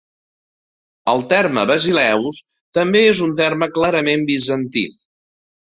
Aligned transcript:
El 1.13 1.21
terme 1.33 1.65
"basileus" 1.73 2.41
també 2.79 3.05
és 3.13 3.23
un 3.29 3.37
terme 3.43 3.71
clarament 3.79 4.27
bizantí. 4.33 4.87